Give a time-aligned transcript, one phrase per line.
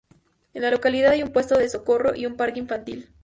[0.55, 3.11] En la localidad hay un puesto de socorro y un parque infantil.